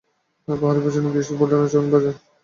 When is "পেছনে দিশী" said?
0.85-1.33